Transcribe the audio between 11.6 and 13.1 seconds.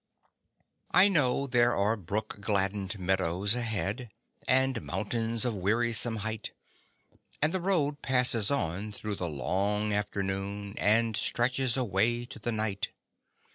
away to the night.